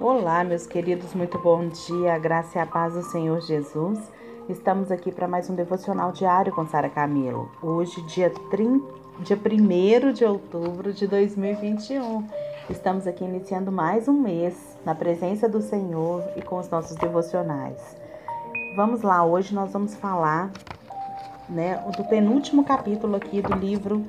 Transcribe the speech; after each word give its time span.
Olá, 0.00 0.44
meus 0.44 0.64
queridos, 0.64 1.12
muito 1.12 1.40
bom 1.40 1.66
dia, 1.66 2.16
graça 2.20 2.56
e 2.56 2.60
a 2.62 2.66
paz 2.66 2.94
do 2.94 3.02
Senhor 3.02 3.40
Jesus. 3.40 3.98
Estamos 4.48 4.92
aqui 4.92 5.10
para 5.10 5.26
mais 5.26 5.50
um 5.50 5.56
devocional 5.56 6.12
diário 6.12 6.52
com 6.52 6.64
Sara 6.68 6.88
Camilo. 6.88 7.50
Hoje, 7.60 8.00
dia, 8.02 8.30
30, 8.48 8.86
dia 9.24 9.36
1 9.36 10.12
de 10.12 10.24
outubro 10.24 10.92
de 10.92 11.04
2021. 11.08 12.24
Estamos 12.70 13.08
aqui 13.08 13.24
iniciando 13.24 13.72
mais 13.72 14.06
um 14.06 14.12
mês 14.12 14.78
na 14.84 14.94
presença 14.94 15.48
do 15.48 15.60
Senhor 15.60 16.22
e 16.36 16.42
com 16.42 16.60
os 16.60 16.70
nossos 16.70 16.96
devocionais. 16.96 17.96
Vamos 18.76 19.02
lá, 19.02 19.24
hoje 19.24 19.52
nós 19.52 19.72
vamos 19.72 19.96
falar 19.96 20.52
né, 21.48 21.74
do 21.96 22.04
penúltimo 22.04 22.62
capítulo 22.62 23.16
aqui 23.16 23.42
do 23.42 23.52
livro 23.52 24.06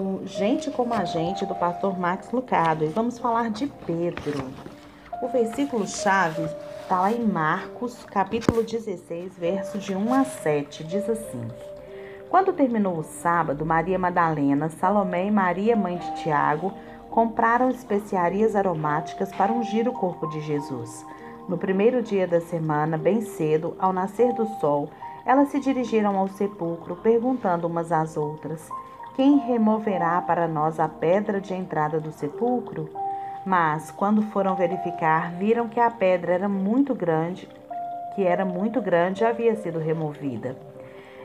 do 0.00 0.26
Gente 0.26 0.70
como 0.70 0.94
a 0.94 1.04
Gente, 1.04 1.44
do 1.44 1.54
pastor 1.54 1.98
Max 1.98 2.32
Lucado. 2.32 2.84
E 2.84 2.88
vamos 2.88 3.18
falar 3.18 3.50
de 3.50 3.66
Pedro. 3.66 4.50
O 5.20 5.28
versículo 5.28 5.86
chave 5.86 6.42
está 6.80 7.02
lá 7.02 7.12
em 7.12 7.22
Marcos, 7.22 8.02
capítulo 8.06 8.62
16, 8.62 9.36
versos 9.36 9.84
de 9.84 9.94
1 9.94 10.14
a 10.14 10.24
7. 10.24 10.84
Diz 10.84 11.06
assim: 11.06 11.46
Quando 12.30 12.54
terminou 12.54 12.96
o 12.96 13.04
sábado, 13.04 13.66
Maria 13.66 13.98
Madalena, 13.98 14.70
Salomé 14.70 15.26
e 15.26 15.30
Maria, 15.30 15.76
mãe 15.76 15.98
de 15.98 16.22
Tiago, 16.22 16.72
compraram 17.10 17.68
especiarias 17.68 18.56
aromáticas 18.56 19.30
para 19.32 19.52
ungir 19.52 19.86
o 19.86 19.92
corpo 19.92 20.26
de 20.28 20.40
Jesus. 20.40 21.04
No 21.46 21.58
primeiro 21.58 22.02
dia 22.02 22.26
da 22.26 22.40
semana, 22.40 22.96
bem 22.96 23.20
cedo, 23.20 23.76
ao 23.78 23.92
nascer 23.92 24.32
do 24.32 24.46
sol, 24.60 24.88
elas 25.26 25.48
se 25.48 25.60
dirigiram 25.60 26.16
ao 26.16 26.28
sepulcro, 26.28 26.96
perguntando 26.96 27.66
umas 27.66 27.92
às 27.92 28.16
outras: 28.16 28.66
Quem 29.16 29.38
removerá 29.38 30.22
para 30.22 30.46
nós 30.46 30.78
a 30.78 30.88
pedra 30.88 31.40
de 31.40 31.52
entrada 31.52 32.00
do 32.00 32.12
sepulcro? 32.12 32.88
Mas, 33.44 33.90
quando 33.90 34.22
foram 34.22 34.54
verificar, 34.54 35.32
viram 35.32 35.68
que 35.68 35.80
a 35.80 35.90
pedra 35.90 36.32
era 36.32 36.48
muito 36.48 36.94
grande, 36.94 37.48
que 38.14 38.24
era 38.24 38.44
muito 38.44 38.80
grande 38.80 39.22
e 39.22 39.26
havia 39.26 39.56
sido 39.56 39.78
removida. 39.78 40.56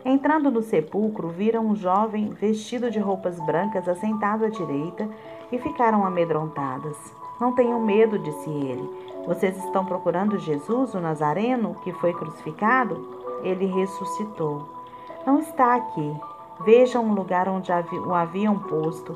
Entrando 0.03 0.51
no 0.51 0.61
sepulcro, 0.61 1.29
viram 1.29 1.65
um 1.65 1.75
jovem 1.75 2.29
vestido 2.29 2.89
de 2.89 2.99
roupas 2.99 3.39
brancas 3.45 3.87
assentado 3.87 4.45
à 4.45 4.49
direita 4.49 5.07
e 5.51 5.57
ficaram 5.57 6.05
amedrontadas. 6.05 6.97
Não 7.39 7.53
tenham 7.53 7.79
medo, 7.79 8.19
disse 8.19 8.49
ele. 8.49 8.89
Vocês 9.25 9.57
estão 9.57 9.85
procurando 9.85 10.39
Jesus, 10.39 10.93
o 10.93 10.99
Nazareno, 10.99 11.75
que 11.83 11.91
foi 11.93 12.13
crucificado? 12.13 13.39
Ele 13.43 13.65
ressuscitou. 13.65 14.69
Não 15.25 15.39
está 15.39 15.75
aqui. 15.75 16.15
Vejam 16.61 17.09
o 17.09 17.13
lugar 17.13 17.49
onde 17.49 17.71
o 17.71 18.13
haviam 18.13 18.57
posto 18.57 19.15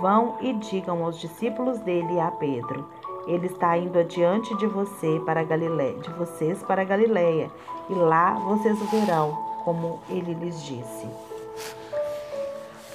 Vão 0.00 0.36
e 0.40 0.52
digam 0.52 1.04
aos 1.04 1.18
discípulos 1.18 1.78
dele 1.78 2.14
e 2.14 2.20
a 2.20 2.30
Pedro: 2.30 2.86
Ele 3.26 3.46
está 3.46 3.76
indo 3.78 3.98
adiante 3.98 4.54
de 4.56 4.66
você 4.66 5.20
para 5.24 5.42
de 5.42 6.10
vocês 6.10 6.62
para 6.62 6.84
Galiléia, 6.84 7.50
e 7.88 7.94
lá 7.94 8.34
vocês 8.34 8.80
o 8.80 8.84
verão, 8.86 9.32
como 9.64 9.98
ele 10.10 10.34
lhes 10.34 10.62
disse. 10.62 11.08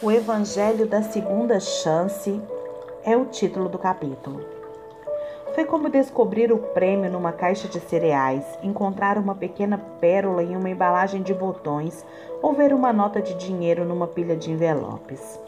O 0.02 0.12
Evangelho 0.12 0.88
da 0.88 1.02
Segunda 1.02 1.60
Chance 1.60 2.40
é 3.04 3.18
o 3.18 3.26
título 3.26 3.68
do 3.68 3.80
capítulo. 3.80 4.61
Foi 5.54 5.66
como 5.66 5.90
descobrir 5.90 6.52
o 6.52 6.58
prêmio 6.58 7.12
numa 7.12 7.32
caixa 7.32 7.68
de 7.68 7.80
cereais, 7.80 8.46
encontrar 8.64 9.18
uma 9.18 9.36
pequena 9.36 9.78
pérola 10.00 10.44
em 10.44 10.56
uma 10.56 10.70
embalagem 10.70 11.22
de 11.22 11.34
botões 11.34 12.06
ou 12.42 12.54
ver 12.54 12.74
uma 12.74 12.94
nota 12.94 13.22
de 13.22 13.34
dinheiro 13.36 13.84
numa 13.84 14.08
pilha 14.08 14.36
de 14.36 14.52
envelopes 14.52 15.40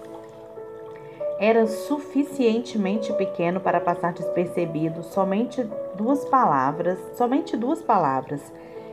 era 1.44 1.68
suficientemente 1.68 3.12
pequeno 3.14 3.60
para 3.60 3.82
passar 3.82 4.14
despercebido 4.14 5.04
somente 5.04 5.62
duas 5.94 6.24
palavras, 6.24 6.98
somente 7.18 7.58
duas 7.58 7.82
palavras. 7.82 8.42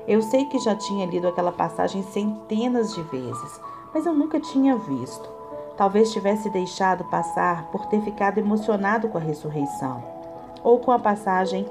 Eu 0.08 0.20
sei 0.20 0.45
que 0.47 0.58
já 0.58 0.74
tinha 0.74 1.06
lido 1.06 1.28
aquela 1.28 1.52
passagem 1.52 2.02
centenas 2.02 2.92
de 2.92 3.02
vezes, 3.02 3.61
mas 3.95 4.05
eu 4.05 4.12
nunca 4.12 4.40
tinha 4.40 4.77
visto. 4.77 5.29
Talvez 5.77 6.12
tivesse 6.12 6.51
deixado 6.51 7.05
passar 7.05 7.70
por 7.70 7.86
ter 7.86 8.01
ficado 8.02 8.39
emocionado 8.39 9.08
com 9.08 9.18
a 9.18 9.20
ressurreição, 9.20 10.02
ou 10.63 10.79
com 10.79 10.93
a 10.93 10.98
passagem 10.98 11.67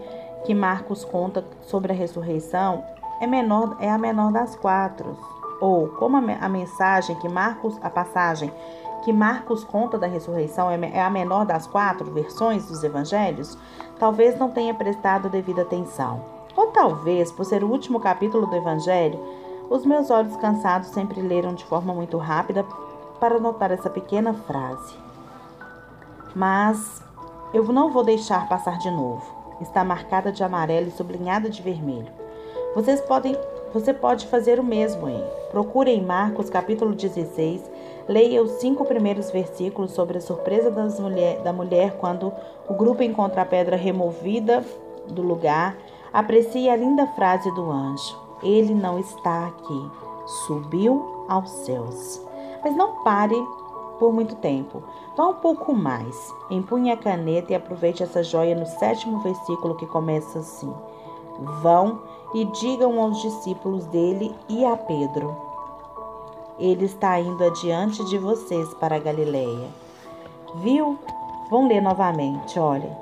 que 0.46 0.54
Marcos 0.54 1.04
conta 1.04 1.44
sobre 1.62 1.92
a 1.92 1.96
ressurreição 1.96 2.84
é 3.20 3.28
menor 3.28 3.78
é 3.80 3.90
a 3.90 3.98
menor 3.98 4.32
das 4.32 4.56
quatro, 4.56 5.18
ou 5.60 5.90
como 5.90 6.18
a, 6.18 6.50
mensagem 6.50 7.16
que 7.18 7.28
Marcos 7.28 7.78
a 7.82 7.90
passagem 7.90 8.52
que 9.04 9.14
Marcos 9.14 9.64
conta 9.64 9.98
da 9.98 10.08
ressurreição 10.08 10.70
é, 10.70 10.78
é 10.94 11.02
a 11.02 11.10
menor 11.10 11.46
das 11.46 11.66
quatro 11.66 12.12
versões 12.12 12.66
dos 12.66 12.84
evangelhos, 12.84 13.58
talvez 13.98 14.38
não 14.38 14.52
tenha 14.52 14.74
prestado 14.74 15.30
devida 15.30 15.62
atenção. 15.62 16.22
Ou 16.56 16.68
talvez, 16.68 17.32
por 17.32 17.46
ser 17.46 17.64
o 17.64 17.70
último 17.70 18.00
capítulo 18.00 18.46
do 18.46 18.56
evangelho, 18.56 19.20
os 19.70 19.86
meus 19.86 20.10
olhos 20.10 20.36
cansados 20.38 20.90
sempre 20.90 21.22
leram 21.22 21.54
de 21.54 21.64
forma 21.66 21.94
muito 21.94 22.18
rápida 22.18 22.66
para 23.20 23.40
notar 23.40 23.72
essa 23.72 23.90
pequena 23.90 24.34
frase. 24.34 24.96
Mas 26.36 27.02
eu 27.54 27.64
não 27.66 27.92
vou 27.92 28.04
deixar 28.04 28.48
passar 28.48 28.78
de 28.78 28.90
novo. 28.90 29.24
Está 29.62 29.84
marcada 29.84 30.32
de 30.32 30.44
amarelo 30.44 30.88
e 30.88 30.92
sublinhada 30.92 31.50
de 31.50 31.62
vermelho. 31.62 32.12
Vocês 32.76 33.02
podem, 33.02 33.36
você 33.74 33.94
pode 33.94 34.28
fazer 34.28 34.60
o 34.60 34.64
mesmo 34.64 35.08
aí. 35.08 35.24
Procure 35.52 35.92
em 35.92 36.02
Marcos 36.02 36.50
capítulo 36.50 36.94
16 36.94 37.70
Leia 38.10 38.42
os 38.42 38.54
cinco 38.54 38.86
primeiros 38.86 39.30
versículos 39.30 39.92
sobre 39.92 40.18
a 40.18 40.22
surpresa 40.22 40.72
mulher, 41.00 41.44
da 41.44 41.54
mulher 41.54 41.96
quando 41.98 42.34
o 42.68 42.74
grupo 42.74 43.04
encontra 43.04 43.44
a 43.44 43.46
pedra 43.46 43.76
removida 43.76 44.66
do 45.08 45.22
lugar. 45.22 45.78
Aprecie 46.12 46.68
a 46.72 46.76
linda 46.76 47.06
frase 47.06 47.52
do 47.54 47.70
anjo: 47.70 48.20
Ele 48.42 48.74
não 48.74 48.98
está 48.98 49.46
aqui, 49.46 49.92
subiu 50.48 51.24
aos 51.30 51.52
céus. 51.52 52.20
Mas 52.64 52.76
não 52.76 53.04
pare 53.04 53.36
por 54.00 54.14
muito 54.14 54.36
tempo. 54.36 54.82
Vá 55.16 55.28
um 55.28 55.36
pouco 55.36 55.74
mais. 55.74 56.16
Empunhe 56.50 56.92
a 56.92 56.98
caneta 56.98 57.52
e 57.52 57.56
aproveite 57.56 58.02
essa 58.02 58.24
joia 58.24 58.56
no 58.56 58.66
sétimo 58.66 59.20
versículo 59.20 59.76
que 59.76 59.86
começa 59.86 60.40
assim: 60.40 60.74
Vão 61.62 62.02
e 62.34 62.46
digam 62.46 63.00
aos 63.02 63.22
discípulos 63.22 63.86
dele 63.88 64.34
e 64.48 64.66
a 64.66 64.78
Pedro 64.78 65.50
ele 66.60 66.86
está 66.86 67.18
indo 67.20 67.42
adiante 67.42 68.04
de 68.04 68.18
vocês 68.18 68.74
para 68.74 68.98
a 68.98 69.00
Galileia. 69.00 69.70
Viu? 70.56 71.00
Vão 71.50 71.68
ler 71.68 71.82
novamente, 71.82 72.60
olha. 72.60 72.98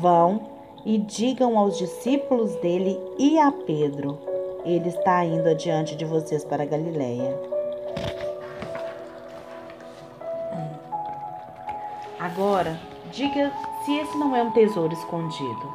Vão 0.00 0.40
e 0.86 0.96
digam 0.96 1.58
aos 1.58 1.76
discípulos 1.76 2.56
dele 2.56 2.98
e 3.18 3.38
a 3.38 3.52
Pedro: 3.52 4.18
Ele 4.64 4.88
está 4.88 5.22
indo 5.24 5.46
adiante 5.48 5.94
de 5.94 6.04
vocês 6.04 6.44
para 6.44 6.62
a 6.62 6.66
Galileia. 6.66 7.53
Agora, 12.34 12.80
diga 13.12 13.52
se 13.84 13.96
esse 13.96 14.18
não 14.18 14.34
é 14.34 14.42
um 14.42 14.50
tesouro 14.50 14.92
escondido. 14.92 15.72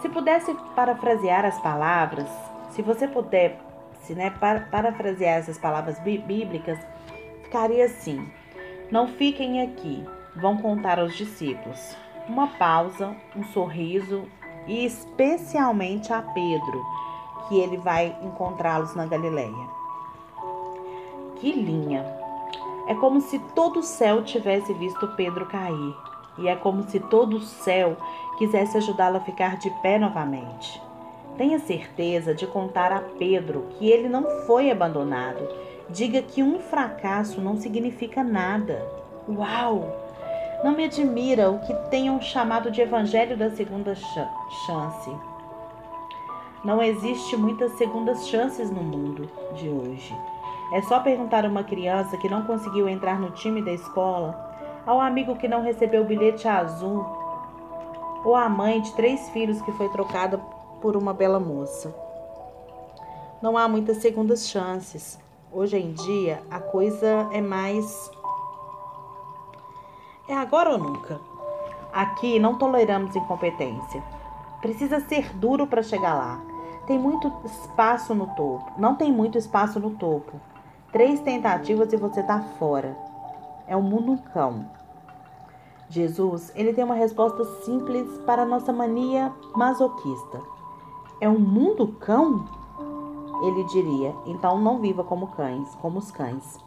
Se 0.00 0.08
pudesse 0.08 0.54
parafrasear 0.76 1.44
as 1.44 1.60
palavras, 1.60 2.28
se 2.70 2.82
você 2.82 3.08
puder 3.08 3.58
se 4.02 4.14
né, 4.14 4.30
parafrasear 4.70 5.38
essas 5.38 5.58
palavras 5.58 5.98
bíblicas, 5.98 6.78
ficaria 7.42 7.86
assim: 7.86 8.24
Não 8.92 9.08
fiquem 9.08 9.60
aqui, 9.60 10.06
vão 10.36 10.58
contar 10.58 11.00
aos 11.00 11.16
discípulos. 11.16 11.96
Uma 12.28 12.46
pausa, 12.46 13.16
um 13.34 13.42
sorriso 13.46 14.22
e 14.68 14.86
especialmente 14.86 16.12
a 16.12 16.22
Pedro, 16.22 16.86
que 17.48 17.58
ele 17.58 17.76
vai 17.76 18.16
encontrá-los 18.22 18.94
na 18.94 19.04
Galileia. 19.04 19.66
Que 21.40 21.50
linha! 21.50 22.27
É 22.88 22.94
como 22.94 23.20
se 23.20 23.38
todo 23.54 23.80
o 23.80 23.82
céu 23.82 24.24
tivesse 24.24 24.72
visto 24.72 25.08
Pedro 25.08 25.44
cair, 25.44 25.94
e 26.38 26.48
é 26.48 26.56
como 26.56 26.82
se 26.84 26.98
todo 26.98 27.36
o 27.36 27.42
céu 27.42 27.98
quisesse 28.38 28.78
ajudá-lo 28.78 29.18
a 29.18 29.20
ficar 29.20 29.58
de 29.58 29.68
pé 29.82 29.98
novamente. 29.98 30.80
Tenha 31.36 31.58
certeza 31.58 32.34
de 32.34 32.46
contar 32.46 32.90
a 32.90 33.00
Pedro 33.00 33.66
que 33.78 33.90
ele 33.90 34.08
não 34.08 34.24
foi 34.46 34.70
abandonado. 34.70 35.46
Diga 35.90 36.22
que 36.22 36.42
um 36.42 36.58
fracasso 36.58 37.42
não 37.42 37.58
significa 37.58 38.24
nada. 38.24 38.82
Uau! 39.28 39.94
Não 40.64 40.72
me 40.72 40.84
admira 40.84 41.50
o 41.50 41.60
que 41.60 41.74
tenham 41.90 42.20
chamado 42.22 42.70
de 42.70 42.80
Evangelho 42.80 43.36
da 43.36 43.50
Segunda 43.50 43.94
Chance. 43.94 45.10
Não 46.64 46.82
existe 46.82 47.36
muitas 47.36 47.72
segundas 47.72 48.26
chances 48.26 48.70
no 48.70 48.82
mundo 48.82 49.30
de 49.54 49.68
hoje. 49.68 50.16
É 50.72 50.82
só 50.82 51.00
perguntar 51.00 51.46
a 51.46 51.48
uma 51.48 51.64
criança 51.64 52.16
que 52.18 52.28
não 52.28 52.44
conseguiu 52.44 52.88
entrar 52.88 53.18
no 53.18 53.30
time 53.30 53.62
da 53.62 53.72
escola, 53.72 54.48
ao 54.86 55.00
amigo 55.00 55.36
que 55.36 55.48
não 55.48 55.62
recebeu 55.62 56.02
o 56.02 56.06
bilhete 56.06 56.46
azul, 56.46 57.04
ou 58.24 58.36
à 58.36 58.48
mãe 58.48 58.80
de 58.80 58.92
três 58.92 59.30
filhos 59.30 59.62
que 59.62 59.72
foi 59.72 59.88
trocada 59.88 60.38
por 60.80 60.96
uma 60.96 61.14
bela 61.14 61.40
moça. 61.40 61.94
Não 63.40 63.56
há 63.56 63.68
muitas 63.68 63.98
segundas 63.98 64.48
chances. 64.48 65.18
Hoje 65.50 65.78
em 65.78 65.92
dia 65.92 66.42
a 66.50 66.60
coisa 66.60 67.28
é 67.32 67.40
mais. 67.40 68.10
É 70.28 70.34
agora 70.34 70.70
ou 70.70 70.78
nunca. 70.78 71.20
Aqui 71.92 72.38
não 72.38 72.58
toleramos 72.58 73.16
incompetência. 73.16 74.02
Precisa 74.60 75.00
ser 75.00 75.32
duro 75.34 75.66
para 75.66 75.82
chegar 75.82 76.14
lá. 76.14 76.40
Tem 76.86 76.98
muito 76.98 77.32
espaço 77.44 78.14
no 78.14 78.26
topo. 78.28 78.72
Não 78.76 78.94
tem 78.94 79.12
muito 79.12 79.38
espaço 79.38 79.78
no 79.80 79.92
topo. 79.92 80.38
Três 80.90 81.20
tentativas 81.20 81.92
e 81.92 81.96
você 81.96 82.22
tá 82.22 82.40
fora. 82.58 82.96
É 83.66 83.76
um 83.76 83.82
mundo 83.82 84.18
cão. 84.32 84.64
Jesus, 85.90 86.50
ele 86.54 86.72
tem 86.72 86.82
uma 86.82 86.94
resposta 86.94 87.44
simples 87.62 88.06
para 88.24 88.42
a 88.42 88.46
nossa 88.46 88.72
mania 88.72 89.30
masoquista. 89.54 90.40
É 91.20 91.28
um 91.28 91.38
mundo 91.38 91.88
cão? 92.00 92.46
Ele 93.42 93.64
diria, 93.64 94.14
então 94.26 94.58
não 94.58 94.78
viva 94.78 95.04
como 95.04 95.28
cães, 95.28 95.74
como 95.76 95.98
os 95.98 96.10
cães. 96.10 96.58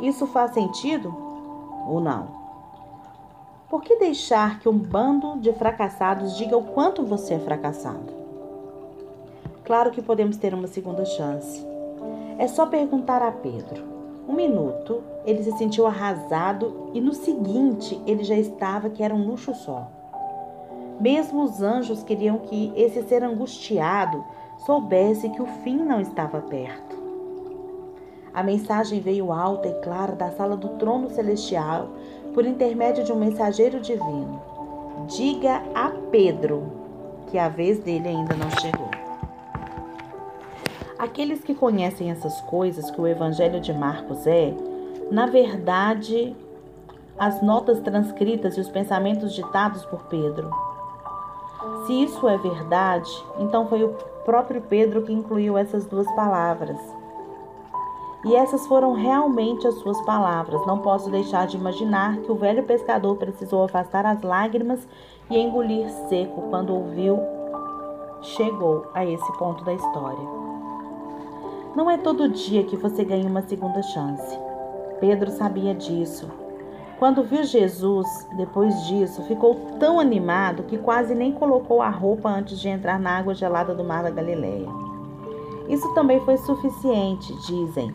Isso 0.00 0.26
faz 0.26 0.52
sentido 0.52 1.12
ou 1.86 2.00
não? 2.00 2.28
Por 3.68 3.82
que 3.82 3.96
deixar 3.96 4.60
que 4.60 4.68
um 4.68 4.78
bando 4.78 5.38
de 5.38 5.52
fracassados 5.52 6.36
diga 6.36 6.56
o 6.56 6.62
quanto 6.62 7.04
você 7.04 7.34
é 7.34 7.38
fracassado? 7.38 8.12
Claro 9.64 9.90
que 9.90 10.02
podemos 10.02 10.36
ter 10.36 10.54
uma 10.54 10.68
segunda 10.68 11.04
chance. 11.04 11.71
É 12.38 12.48
só 12.48 12.66
perguntar 12.66 13.22
a 13.22 13.30
Pedro. 13.30 13.84
Um 14.28 14.32
minuto, 14.34 15.02
ele 15.24 15.42
se 15.42 15.52
sentiu 15.52 15.86
arrasado 15.86 16.90
e 16.94 17.00
no 17.00 17.12
seguinte 17.12 18.00
ele 18.06 18.24
já 18.24 18.36
estava 18.36 18.88
que 18.88 19.02
era 19.02 19.14
um 19.14 19.26
luxo 19.26 19.54
só. 19.54 19.90
Mesmo 21.00 21.42
os 21.42 21.60
anjos 21.60 22.02
queriam 22.02 22.38
que 22.38 22.72
esse 22.76 23.02
ser 23.02 23.24
angustiado 23.24 24.24
soubesse 24.58 25.28
que 25.30 25.42
o 25.42 25.46
fim 25.46 25.76
não 25.76 26.00
estava 26.00 26.40
perto. 26.40 26.96
A 28.32 28.42
mensagem 28.42 29.00
veio 29.00 29.32
alta 29.32 29.68
e 29.68 29.74
clara 29.82 30.12
da 30.12 30.30
sala 30.30 30.56
do 30.56 30.70
trono 30.70 31.10
celestial 31.10 31.88
por 32.32 32.46
intermédio 32.46 33.04
de 33.04 33.12
um 33.12 33.16
mensageiro 33.16 33.80
divino. 33.80 34.40
Diga 35.08 35.62
a 35.74 35.90
Pedro 36.10 36.62
que 37.26 37.38
a 37.38 37.48
vez 37.48 37.80
dele 37.80 38.08
ainda 38.08 38.34
não 38.34 38.50
chegou. 38.50 39.01
Aqueles 41.02 41.42
que 41.42 41.52
conhecem 41.52 42.12
essas 42.12 42.40
coisas 42.42 42.88
que 42.88 43.00
o 43.00 43.08
Evangelho 43.08 43.58
de 43.58 43.72
Marcos 43.72 44.24
é, 44.24 44.54
na 45.10 45.26
verdade, 45.26 46.32
as 47.18 47.42
notas 47.42 47.80
transcritas 47.80 48.56
e 48.56 48.60
os 48.60 48.68
pensamentos 48.68 49.34
ditados 49.34 49.84
por 49.84 50.04
Pedro. 50.04 50.48
Se 51.84 52.04
isso 52.04 52.28
é 52.28 52.38
verdade, 52.38 53.10
então 53.40 53.66
foi 53.66 53.82
o 53.82 53.88
próprio 54.24 54.60
Pedro 54.60 55.02
que 55.02 55.12
incluiu 55.12 55.58
essas 55.58 55.86
duas 55.86 56.06
palavras. 56.14 56.78
E 58.24 58.36
essas 58.36 58.64
foram 58.68 58.92
realmente 58.92 59.66
as 59.66 59.74
suas 59.80 60.00
palavras. 60.02 60.64
Não 60.68 60.78
posso 60.78 61.10
deixar 61.10 61.48
de 61.48 61.56
imaginar 61.56 62.18
que 62.18 62.30
o 62.30 62.36
velho 62.36 62.62
pescador 62.62 63.16
precisou 63.16 63.64
afastar 63.64 64.06
as 64.06 64.22
lágrimas 64.22 64.86
e 65.28 65.36
engolir 65.36 65.90
seco 66.08 66.42
quando 66.42 66.72
ouviu 66.72 67.18
chegou 68.20 68.86
a 68.94 69.04
esse 69.04 69.32
ponto 69.36 69.64
da 69.64 69.72
história. 69.72 70.51
Não 71.74 71.90
é 71.90 71.96
todo 71.96 72.28
dia 72.28 72.64
que 72.64 72.76
você 72.76 73.02
ganha 73.02 73.26
uma 73.26 73.40
segunda 73.40 73.80
chance. 73.82 74.38
Pedro 75.00 75.30
sabia 75.30 75.74
disso. 75.74 76.28
Quando 76.98 77.22
viu 77.22 77.42
Jesus, 77.44 78.06
depois 78.36 78.84
disso, 78.84 79.22
ficou 79.22 79.54
tão 79.80 79.98
animado 79.98 80.64
que 80.64 80.76
quase 80.76 81.14
nem 81.14 81.32
colocou 81.32 81.80
a 81.80 81.88
roupa 81.88 82.28
antes 82.28 82.60
de 82.60 82.68
entrar 82.68 83.00
na 83.00 83.16
água 83.16 83.34
gelada 83.34 83.74
do 83.74 83.82
mar 83.82 84.02
da 84.02 84.10
Galileia. 84.10 84.68
Isso 85.66 85.92
também 85.94 86.20
foi 86.20 86.36
suficiente, 86.36 87.34
dizem, 87.46 87.94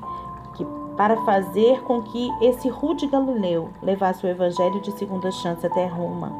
que 0.55 0.65
para 0.97 1.15
fazer 1.17 1.79
com 1.83 2.01
que 2.01 2.29
esse 2.41 2.67
rude 2.69 3.05
galileu 3.05 3.69
levasse 3.83 4.25
o 4.25 4.29
evangelho 4.29 4.81
de 4.81 4.91
segunda 4.93 5.29
chance 5.29 5.63
até 5.63 5.85
Roma, 5.85 6.31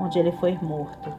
onde 0.00 0.18
ele 0.18 0.32
foi 0.32 0.58
morto. 0.62 1.12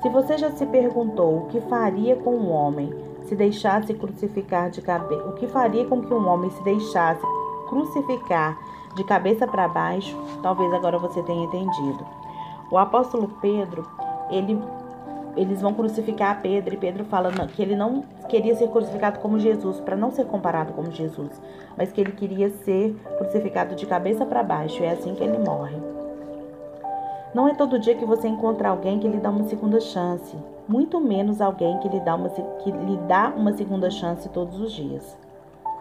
Se 0.00 0.08
você 0.08 0.38
já 0.38 0.50
se 0.50 0.64
perguntou 0.64 1.36
o 1.36 1.46
que 1.48 1.60
faria 1.60 2.16
com 2.16 2.34
um 2.34 2.50
homem 2.50 3.11
se 3.26 3.34
deixasse 3.34 3.94
crucificar 3.94 4.70
de 4.70 4.80
cabeça, 4.80 5.28
o 5.28 5.32
que 5.32 5.46
faria 5.46 5.84
com 5.86 6.00
que 6.00 6.12
um 6.12 6.28
homem 6.28 6.50
se 6.50 6.62
deixasse 6.62 7.22
crucificar 7.68 8.58
de 8.94 9.04
cabeça 9.04 9.46
para 9.46 9.68
baixo, 9.68 10.16
talvez 10.42 10.72
agora 10.72 10.98
você 10.98 11.22
tenha 11.22 11.44
entendido. 11.44 12.06
O 12.70 12.78
apóstolo 12.78 13.28
Pedro, 13.40 13.86
ele 14.30 14.58
eles 15.36 15.62
vão 15.62 15.72
crucificar 15.72 16.42
Pedro 16.42 16.74
e 16.74 16.76
Pedro 16.76 17.04
fala 17.06 17.30
que 17.46 17.62
ele 17.62 17.74
não 17.74 18.04
queria 18.28 18.54
ser 18.54 18.68
crucificado 18.68 19.18
como 19.18 19.38
Jesus, 19.38 19.80
para 19.80 19.96
não 19.96 20.10
ser 20.10 20.26
comparado 20.26 20.74
como 20.74 20.92
Jesus, 20.92 21.40
mas 21.76 21.90
que 21.90 22.00
ele 22.00 22.12
queria 22.12 22.50
ser 22.50 22.94
crucificado 23.16 23.74
de 23.74 23.86
cabeça 23.86 24.26
para 24.26 24.42
baixo, 24.42 24.82
é 24.82 24.90
assim 24.90 25.14
que 25.14 25.24
ele 25.24 25.38
morre. 25.38 25.76
Não 27.34 27.48
é 27.48 27.54
todo 27.54 27.78
dia 27.78 27.94
que 27.94 28.04
você 28.04 28.28
encontra 28.28 28.68
alguém 28.68 28.98
que 28.98 29.08
lhe 29.08 29.16
dá 29.16 29.30
uma 29.30 29.44
segunda 29.44 29.80
chance, 29.80 30.36
muito 30.68 31.00
menos 31.00 31.40
alguém 31.40 31.78
que 31.78 31.88
lhe 31.88 32.00
dá 32.00 32.14
uma, 32.14 32.28
que 32.28 32.70
lhe 32.70 32.96
dá 33.08 33.32
uma 33.36 33.52
segunda 33.52 33.90
chance 33.90 34.28
todos 34.28 34.60
os 34.60 34.72
dias. 34.72 35.16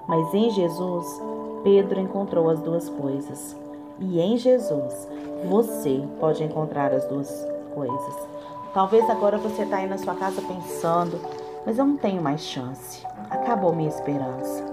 Mas 0.07 0.33
em 0.33 0.49
Jesus, 0.49 1.21
Pedro 1.63 1.99
encontrou 1.99 2.49
as 2.49 2.59
duas 2.59 2.89
coisas. 2.89 3.55
E 3.99 4.19
em 4.19 4.37
Jesus, 4.37 5.07
você 5.45 6.03
pode 6.19 6.43
encontrar 6.43 6.91
as 6.91 7.05
duas 7.05 7.47
coisas. 7.73 8.27
Talvez 8.73 9.07
agora 9.09 9.37
você 9.37 9.63
está 9.63 9.77
aí 9.77 9.87
na 9.87 9.97
sua 9.97 10.15
casa 10.15 10.41
pensando, 10.41 11.19
mas 11.65 11.77
eu 11.77 11.85
não 11.85 11.97
tenho 11.97 12.21
mais 12.21 12.41
chance. 12.41 13.05
Acabou 13.29 13.73
minha 13.75 13.89
esperança. 13.89 14.65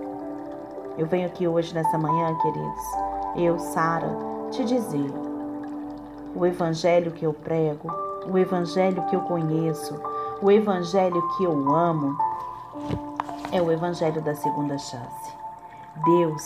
Eu 0.97 1.07
venho 1.07 1.27
aqui 1.27 1.47
hoje 1.47 1.75
nessa 1.75 1.97
manhã, 1.99 2.37
queridos, 2.39 2.83
eu, 3.37 3.59
Sara, 3.59 4.09
te 4.51 4.65
dizer: 4.65 5.11
o 6.35 6.45
evangelho 6.45 7.13
que 7.13 7.25
eu 7.25 7.33
prego, 7.33 7.89
o 8.27 8.39
evangelho 8.39 9.03
que 9.07 9.17
eu 9.17 9.21
conheço, 9.23 10.01
o 10.43 10.51
evangelho 10.51 11.23
que 11.37 11.45
eu 11.45 11.75
amo, 11.75 12.17
é 13.53 13.61
o 13.61 13.71
evangelho 13.71 14.21
da 14.23 14.35
segunda 14.35 14.77
chance. 14.79 15.33
Deus 16.05 16.43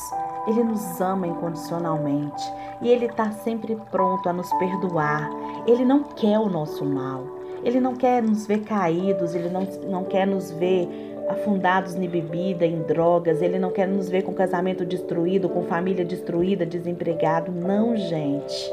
ele 0.46 0.64
nos 0.64 1.00
ama 1.00 1.26
incondicionalmente 1.26 2.42
e 2.80 2.88
Ele 2.88 3.06
está 3.06 3.30
sempre 3.30 3.76
pronto 3.90 4.28
a 4.28 4.32
nos 4.32 4.52
perdoar. 4.54 5.30
Ele 5.66 5.84
não 5.84 6.02
quer 6.02 6.38
o 6.38 6.48
nosso 6.48 6.84
mal. 6.84 7.24
Ele 7.62 7.78
não 7.78 7.94
quer 7.94 8.20
nos 8.20 8.44
ver 8.44 8.62
caídos, 8.64 9.36
Ele 9.36 9.48
não, 9.48 9.62
não 9.88 10.04
quer 10.04 10.26
nos 10.26 10.50
ver 10.50 10.88
afundados 11.28 11.94
em 11.94 12.08
bebida, 12.08 12.66
em 12.66 12.82
drogas. 12.82 13.40
Ele 13.40 13.56
não 13.56 13.70
quer 13.70 13.86
nos 13.86 14.08
ver 14.08 14.22
com 14.22 14.34
casamento 14.34 14.84
destruído, 14.84 15.48
com 15.48 15.62
família 15.62 16.04
destruída, 16.04 16.66
desempregado. 16.66 17.52
Não, 17.52 17.96
gente. 17.96 18.72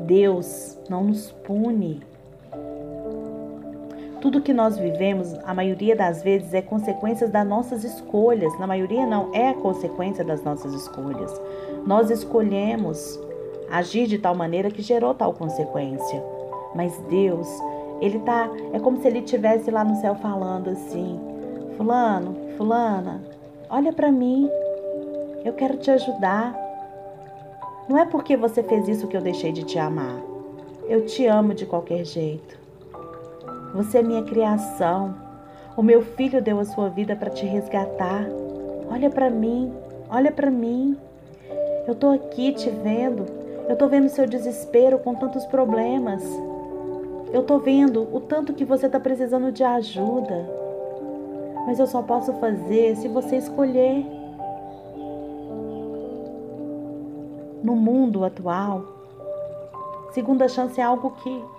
Deus 0.00 0.76
não 0.90 1.04
nos 1.04 1.30
pune. 1.30 2.02
Tudo 4.20 4.40
que 4.40 4.52
nós 4.52 4.76
vivemos, 4.76 5.32
a 5.44 5.54
maioria 5.54 5.94
das 5.94 6.22
vezes, 6.22 6.52
é 6.52 6.60
consequência 6.60 7.28
das 7.28 7.46
nossas 7.46 7.84
escolhas. 7.84 8.58
Na 8.58 8.66
maioria, 8.66 9.06
não, 9.06 9.32
é 9.32 9.52
consequência 9.52 10.24
das 10.24 10.42
nossas 10.42 10.74
escolhas. 10.74 11.40
Nós 11.86 12.10
escolhemos 12.10 13.18
agir 13.70 14.06
de 14.08 14.18
tal 14.18 14.34
maneira 14.34 14.70
que 14.70 14.82
gerou 14.82 15.14
tal 15.14 15.32
consequência. 15.32 16.22
Mas 16.74 16.98
Deus, 17.08 17.48
Ele 18.00 18.18
tá. 18.20 18.50
É 18.72 18.80
como 18.80 19.00
se 19.00 19.06
Ele 19.06 19.20
estivesse 19.20 19.70
lá 19.70 19.84
no 19.84 19.94
céu 20.00 20.16
falando 20.16 20.70
assim: 20.70 21.18
Fulano, 21.76 22.34
Fulana, 22.56 23.22
olha 23.70 23.92
para 23.92 24.10
mim. 24.10 24.50
Eu 25.44 25.52
quero 25.52 25.76
te 25.76 25.90
ajudar. 25.92 26.56
Não 27.88 27.96
é 27.96 28.04
porque 28.04 28.36
você 28.36 28.62
fez 28.64 28.88
isso 28.88 29.06
que 29.06 29.16
eu 29.16 29.22
deixei 29.22 29.52
de 29.52 29.62
te 29.62 29.78
amar. 29.78 30.20
Eu 30.88 31.06
te 31.06 31.24
amo 31.26 31.54
de 31.54 31.64
qualquer 31.64 32.04
jeito. 32.04 32.58
Você 33.78 33.98
é 33.98 34.02
minha 34.02 34.24
criação. 34.24 35.14
O 35.76 35.84
meu 35.84 36.02
filho 36.02 36.42
deu 36.42 36.58
a 36.58 36.64
sua 36.64 36.88
vida 36.88 37.14
para 37.14 37.30
te 37.30 37.46
resgatar. 37.46 38.26
Olha 38.90 39.08
para 39.08 39.30
mim, 39.30 39.72
olha 40.10 40.32
para 40.32 40.50
mim. 40.50 40.98
Eu 41.86 41.94
tô 41.94 42.10
aqui 42.10 42.50
te 42.50 42.68
vendo. 42.70 43.24
Eu 43.68 43.76
tô 43.76 43.86
vendo 43.86 44.08
seu 44.08 44.26
desespero 44.26 44.98
com 44.98 45.14
tantos 45.14 45.46
problemas. 45.46 46.24
Eu 47.32 47.44
tô 47.44 47.60
vendo 47.60 48.08
o 48.12 48.18
tanto 48.18 48.52
que 48.52 48.64
você 48.64 48.88
tá 48.88 48.98
precisando 48.98 49.52
de 49.52 49.62
ajuda. 49.62 50.50
Mas 51.64 51.78
eu 51.78 51.86
só 51.86 52.02
posso 52.02 52.32
fazer 52.32 52.96
se 52.96 53.06
você 53.06 53.36
escolher. 53.36 54.04
No 57.62 57.76
mundo 57.76 58.24
atual, 58.24 58.82
segunda 60.10 60.48
chance 60.48 60.80
é 60.80 60.82
algo 60.82 61.12
que 61.22 61.57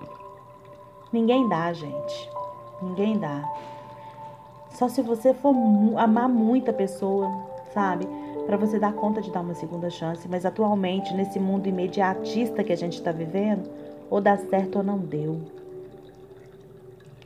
Ninguém 1.12 1.48
dá, 1.50 1.74
gente. 1.74 2.30
Ninguém 2.82 3.18
dá. 3.18 3.44
Só 4.72 4.88
se 4.88 5.02
você 5.02 5.34
for 5.34 5.54
amar 5.98 6.30
muita 6.30 6.72
pessoa, 6.72 7.30
sabe? 7.74 8.08
Para 8.46 8.58
você 8.58 8.80
dar 8.80 8.94
conta 8.94 9.22
de 9.22 9.32
dar 9.32 9.42
uma 9.42 9.54
segunda 9.54 9.90
chance. 9.90 10.28
Mas 10.28 10.46
atualmente, 10.46 11.14
nesse 11.14 11.40
mundo 11.40 11.68
imediatista 11.68 12.64
que 12.64 12.72
a 12.72 12.78
gente 12.78 12.94
está 12.94 13.12
vivendo, 13.12 13.70
ou 14.10 14.22
dá 14.22 14.38
certo 14.38 14.78
ou 14.78 14.84
não 14.84 14.98
deu. 14.98 15.42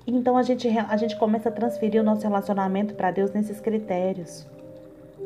Então 0.06 0.38
a 0.38 0.44
gente, 0.44 0.68
a 0.68 0.98
gente 0.98 1.18
começa 1.18 1.50
a 1.50 1.52
transferir 1.52 2.02
o 2.02 2.04
nosso 2.04 2.24
relacionamento 2.24 2.94
para 2.94 3.12
Deus 3.12 3.32
nesses 3.32 3.60
critérios. 3.60 4.46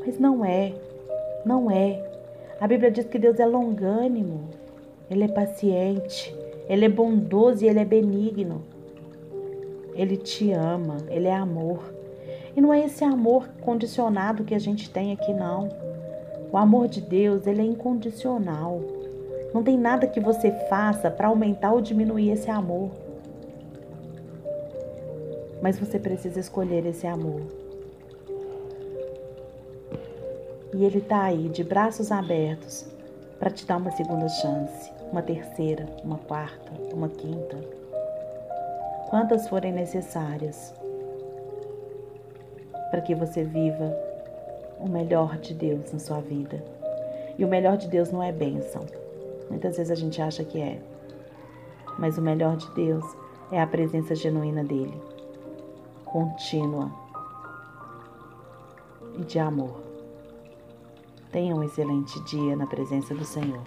Mas 0.06 0.20
não 0.20 0.46
é. 0.46 0.74
Não 1.46 1.72
é. 1.72 2.04
A 2.60 2.68
Bíblia 2.68 2.92
diz 2.92 3.06
que 3.06 3.18
Deus 3.18 3.40
é 3.40 3.46
longânimo. 3.46 4.50
Ele 5.10 5.24
é 5.24 5.28
paciente. 5.28 6.36
Ele 6.68 6.86
é 6.86 6.90
bondoso 6.90 7.64
e 7.64 7.68
ele 7.68 7.80
é 7.80 7.86
benigno. 7.86 8.62
Ele 9.94 10.18
te 10.18 10.52
ama, 10.52 10.98
ele 11.10 11.28
é 11.28 11.36
amor. 11.36 11.94
E 12.56 12.62
não 12.62 12.74
é 12.74 12.86
esse 12.86 13.04
amor 13.04 13.48
condicionado 13.62 14.44
que 14.44 14.56
a 14.56 14.60
gente 14.60 14.90
tem 14.90 15.12
aqui, 15.12 15.34
não. 15.34 15.70
O 16.52 16.58
amor 16.58 16.88
de 16.88 17.02
Deus, 17.02 17.46
ele 17.48 17.62
é 17.62 17.66
incondicional. 17.66 18.82
Não 19.54 19.64
tem 19.64 19.78
nada 19.78 20.08
que 20.08 20.20
você 20.20 20.52
faça 20.70 21.10
para 21.10 21.28
aumentar 21.28 21.72
ou 21.72 21.82
diminuir 21.82 22.32
esse 22.32 22.50
amor. 22.50 22.92
Mas 25.62 25.80
você 25.80 26.00
precisa 26.00 26.40
escolher 26.40 26.86
esse 26.86 27.08
amor. 27.08 27.42
E 30.74 30.84
ele 30.84 31.00
está 31.00 31.24
aí, 31.24 31.50
de 31.50 31.64
braços 31.64 32.12
abertos, 32.12 32.86
para 33.40 33.50
te 33.50 33.66
dar 33.66 33.78
uma 33.78 33.92
segunda 33.92 34.28
chance, 34.28 34.92
uma 35.12 35.22
terceira, 35.22 35.86
uma 36.04 36.18
quarta, 36.18 36.72
uma 36.94 37.10
quinta. 37.10 37.58
Quantas 39.10 39.48
forem 39.48 39.72
necessárias 39.72 40.74
para 42.90 43.02
que 43.02 43.16
você 43.16 43.44
viva 43.44 43.96
o 44.80 44.88
melhor 44.88 45.38
de 45.38 45.54
Deus 45.54 45.92
na 45.92 46.00
sua 46.00 46.20
vida. 46.20 46.64
E 47.38 47.46
o 47.46 47.48
melhor 47.48 47.78
de 47.78 47.88
Deus 47.88 48.12
não 48.12 48.22
é 48.22 48.32
bênção. 48.32 48.86
Muitas 49.50 49.78
vezes 49.78 49.92
a 49.92 49.96
gente 49.96 50.22
acha 50.22 50.44
que 50.44 50.60
é. 50.60 50.80
Mas 51.98 52.18
o 52.18 52.22
melhor 52.22 52.58
de 52.58 52.70
Deus 52.72 53.06
é 53.52 53.62
a 53.62 53.68
presença 53.68 54.14
genuína 54.14 54.64
dele, 54.64 55.02
contínua 56.06 56.92
e 59.18 59.24
de 59.24 59.40
amor. 59.40 59.87
Tenha 61.32 61.56
um 61.56 61.64
excelente 61.64 62.20
dia 62.24 62.56
na 62.56 62.66
presença 62.66 63.14
do 63.14 63.26
Senhor. 63.26 63.62